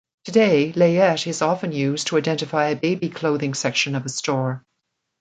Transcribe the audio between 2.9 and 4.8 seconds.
clothing section of a store.